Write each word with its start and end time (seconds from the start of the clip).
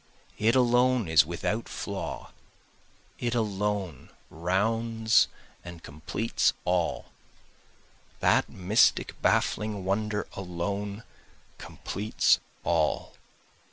It 0.39 0.55
alone 0.55 1.07
is 1.07 1.27
without 1.27 1.69
flaw, 1.69 2.31
it 3.19 3.35
alone 3.35 4.09
rounds 4.31 5.27
and 5.63 5.83
completes 5.83 6.53
all, 6.65 7.11
That 8.19 8.49
mystic 8.49 9.13
baffling 9.21 9.85
wonder 9.85 10.25
alone 10.35 11.03
completes 11.59 12.39
all. 12.63 13.13